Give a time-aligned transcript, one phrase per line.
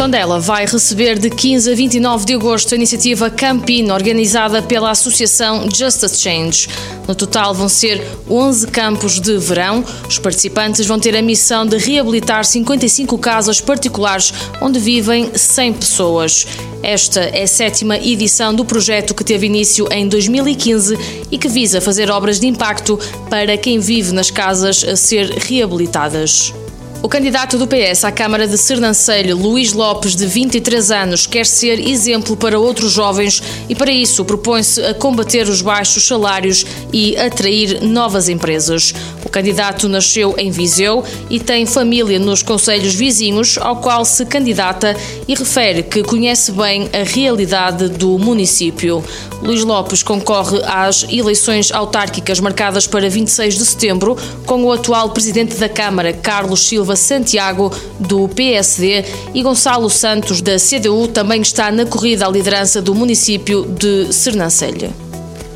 [0.00, 5.68] Tondela vai receber de 15 a 29 de agosto a iniciativa Campino, organizada pela Associação
[5.70, 6.70] Justice Change.
[7.06, 9.84] No total vão ser 11 campos de verão.
[10.08, 16.46] Os participantes vão ter a missão de reabilitar 55 casas particulares onde vivem 100 pessoas.
[16.82, 20.98] Esta é a sétima edição do projeto que teve início em 2015
[21.30, 26.54] e que visa fazer obras de impacto para quem vive nas casas a ser reabilitadas.
[27.02, 31.80] O candidato do PS à Câmara de Sernancelho, Luís Lopes, de 23 anos, quer ser
[31.80, 37.80] exemplo para outros jovens e, para isso, propõe-se a combater os baixos salários e atrair
[37.80, 38.92] novas empresas.
[39.30, 44.96] O candidato nasceu em Viseu e tem família nos conselhos vizinhos, ao qual se candidata
[45.28, 49.04] e refere que conhece bem a realidade do município.
[49.40, 55.54] Luís Lopes concorre às eleições autárquicas marcadas para 26 de setembro, com o atual presidente
[55.54, 61.86] da Câmara, Carlos Silva Santiago, do PSD, e Gonçalo Santos, da CDU, também está na
[61.86, 64.90] corrida à liderança do município de Sernancelha.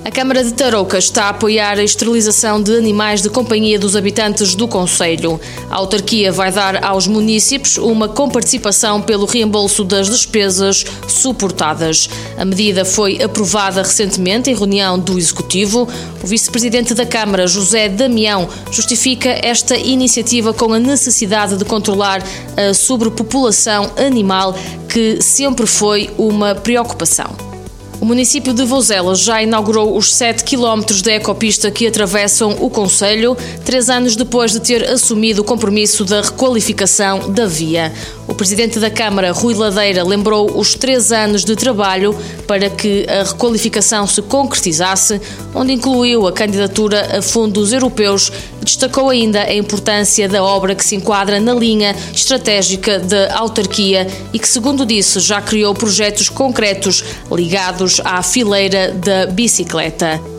[0.05, 4.55] A Câmara de Tarouca está a apoiar a esterilização de animais de companhia dos habitantes
[4.55, 5.41] do Conselho.
[5.71, 12.11] A autarquia vai dar aos municípios uma comparticipação pelo reembolso das despesas suportadas.
[12.37, 15.89] A medida foi aprovada recentemente em reunião do Executivo.
[16.23, 22.23] O vice-presidente da Câmara, José Damião, justifica esta iniciativa com a necessidade de controlar
[22.59, 24.55] a sobrepopulação animal,
[24.87, 27.54] que sempre foi uma preocupação.
[28.01, 33.37] O município de Vozelas já inaugurou os 7 quilómetros da ecopista que atravessam o Conselho,
[33.65, 37.93] três anos depois de ter assumido o compromisso da requalificação da via.
[38.35, 42.19] O presidente da Câmara, Rui Ladeira, lembrou os três anos de trabalho
[42.49, 45.21] para que a requalificação se concretizasse,
[45.55, 50.85] onde incluiu a candidatura a fundos europeus e destacou ainda a importância da obra que
[50.85, 57.05] se enquadra na linha estratégica da autarquia e que, segundo disse, já criou projetos concretos
[57.31, 60.34] ligados à fileira da bicicleta.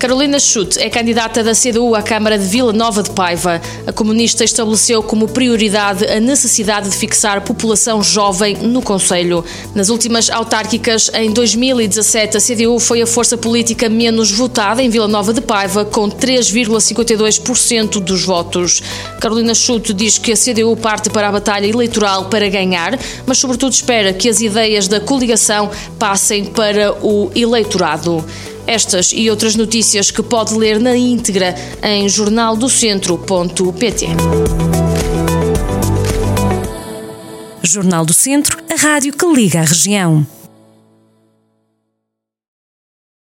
[0.00, 3.60] Carolina Schutt é candidata da CDU à Câmara de Vila Nova de Paiva.
[3.86, 9.44] A comunista estabeleceu como prioridade a necessidade de fixar população jovem no Conselho.
[9.74, 15.06] Nas últimas autárquicas, em 2017, a CDU foi a força política menos votada em Vila
[15.06, 18.82] Nova de Paiva, com 3,52% dos votos.
[19.20, 23.74] Carolina Schutt diz que a CDU parte para a batalha eleitoral para ganhar, mas sobretudo
[23.74, 28.24] espera que as ideias da coligação passem para o eleitorado.
[28.70, 34.06] Estas e outras notícias que pode ler na íntegra em jornaldocentro.pt.
[37.64, 40.24] Jornal do Centro, a rádio que liga a região.